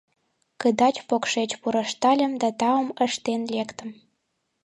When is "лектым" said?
3.53-3.89